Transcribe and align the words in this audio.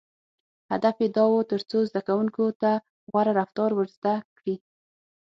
•هدف 0.71 0.95
یې 1.03 1.09
دا 1.17 1.23
و، 1.29 1.33
تر 1.51 1.61
څو 1.69 1.77
زدهکوونکو 1.89 2.43
ته 2.61 2.71
غوره 3.11 3.33
رفتار 3.39 3.71
ور 3.75 3.87
زده 3.95 4.15
کړي. 4.37 4.55